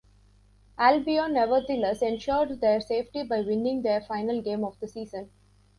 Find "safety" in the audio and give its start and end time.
2.81-3.21